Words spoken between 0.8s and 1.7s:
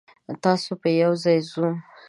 به یوځای ځو.